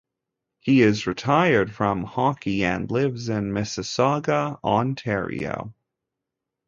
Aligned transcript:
He 0.61 0.81
is 0.81 1.05
retired 1.05 1.71
from 1.71 2.03
hockey, 2.05 2.65
and 2.65 2.89
lives 2.89 3.29
in 3.29 3.51
Mississauga, 3.51 4.57
Ontario. 4.63 5.75